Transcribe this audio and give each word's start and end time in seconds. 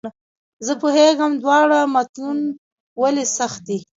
زه 0.65 0.73
پوهېږم 0.81 1.31
دواړه 1.43 1.79
متون 1.93 2.37
ولې 3.01 3.25
سخت 3.37 3.61
دي. 3.67 3.79